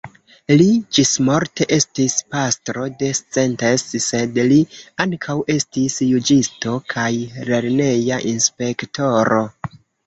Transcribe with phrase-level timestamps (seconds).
[0.59, 0.65] Li
[0.97, 4.59] ĝismorte estis pastro de Szentes, sed li
[5.07, 7.09] ankaŭ estis juĝisto, kaj
[7.53, 9.47] lerneja inspektoro.